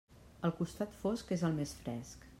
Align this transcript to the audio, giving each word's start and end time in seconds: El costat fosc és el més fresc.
El 0.49 0.53
costat 0.61 0.97
fosc 1.03 1.35
és 1.37 1.47
el 1.51 1.57
més 1.61 1.79
fresc. 1.83 2.29